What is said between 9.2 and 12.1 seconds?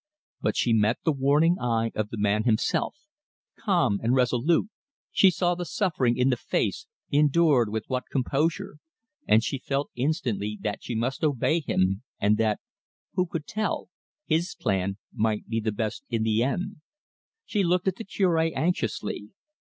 and she felt instantly that she must obey him,